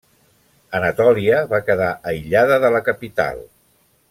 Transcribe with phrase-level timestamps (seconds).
[0.79, 3.47] Anatòlia va quedar aïllada de la capital.